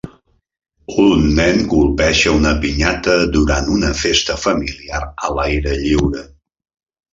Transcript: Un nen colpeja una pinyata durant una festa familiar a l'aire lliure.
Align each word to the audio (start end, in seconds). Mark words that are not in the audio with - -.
Un 1.03 1.27
nen 1.39 1.61
colpeja 1.73 2.33
una 2.39 2.55
pinyata 2.63 3.19
durant 3.37 3.71
una 3.75 3.93
festa 4.01 4.41
familiar 4.47 5.05
a 5.29 5.33
l'aire 5.39 5.79
lliure. 5.87 6.27